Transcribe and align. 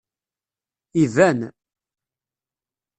Iban. 1.03 1.39